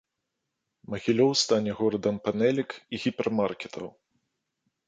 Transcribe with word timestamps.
Магілёў 0.93 1.31
стане 1.43 1.71
горадам 1.81 2.15
панэлек 2.29 2.69
і 2.75 2.95
гіпермаркетаў. 3.05 3.87